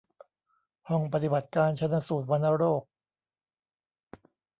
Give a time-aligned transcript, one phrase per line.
[0.89, 2.83] ห้องปฏิบัติการชันสูตรวัณโรค